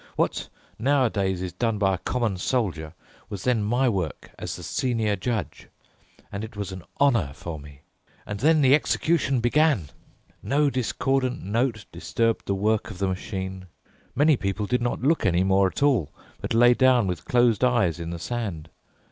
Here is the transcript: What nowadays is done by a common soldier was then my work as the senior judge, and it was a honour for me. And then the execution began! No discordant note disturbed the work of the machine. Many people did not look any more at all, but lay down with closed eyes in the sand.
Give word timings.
What 0.15 0.49
nowadays 0.79 1.43
is 1.43 1.53
done 1.53 1.77
by 1.77 1.93
a 1.93 1.97
common 1.99 2.37
soldier 2.37 2.95
was 3.29 3.43
then 3.43 3.61
my 3.61 3.87
work 3.87 4.31
as 4.39 4.55
the 4.55 4.63
senior 4.63 5.15
judge, 5.15 5.67
and 6.31 6.43
it 6.43 6.57
was 6.57 6.71
a 6.71 6.81
honour 6.99 7.33
for 7.35 7.59
me. 7.59 7.81
And 8.25 8.39
then 8.39 8.61
the 8.61 8.73
execution 8.73 9.41
began! 9.41 9.91
No 10.41 10.71
discordant 10.71 11.43
note 11.43 11.85
disturbed 11.91 12.47
the 12.47 12.55
work 12.55 12.89
of 12.89 12.97
the 12.97 13.07
machine. 13.07 13.67
Many 14.15 14.37
people 14.37 14.65
did 14.65 14.81
not 14.81 15.03
look 15.03 15.23
any 15.23 15.43
more 15.43 15.67
at 15.67 15.83
all, 15.83 16.11
but 16.39 16.55
lay 16.55 16.73
down 16.73 17.05
with 17.05 17.25
closed 17.25 17.63
eyes 17.63 17.99
in 17.99 18.09
the 18.09 18.17
sand. 18.17 18.69